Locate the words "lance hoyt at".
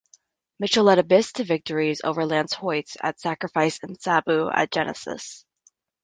2.25-3.19